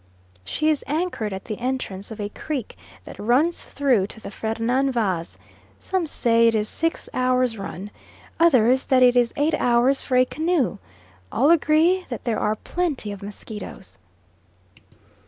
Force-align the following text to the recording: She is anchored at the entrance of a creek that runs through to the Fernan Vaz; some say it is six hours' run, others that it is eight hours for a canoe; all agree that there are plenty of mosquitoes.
She 0.43 0.67
is 0.67 0.83
anchored 0.87 1.31
at 1.31 1.45
the 1.45 1.59
entrance 1.59 2.09
of 2.09 2.19
a 2.19 2.29
creek 2.29 2.75
that 3.03 3.19
runs 3.19 3.65
through 3.65 4.07
to 4.07 4.19
the 4.19 4.31
Fernan 4.31 4.91
Vaz; 4.91 5.37
some 5.77 6.07
say 6.07 6.47
it 6.47 6.55
is 6.55 6.67
six 6.67 7.07
hours' 7.13 7.55
run, 7.59 7.91
others 8.39 8.85
that 8.85 9.03
it 9.03 9.15
is 9.15 9.31
eight 9.37 9.53
hours 9.53 10.01
for 10.01 10.17
a 10.17 10.25
canoe; 10.25 10.79
all 11.31 11.51
agree 11.51 12.07
that 12.09 12.23
there 12.23 12.39
are 12.39 12.55
plenty 12.55 13.11
of 13.11 13.21
mosquitoes. 13.21 13.99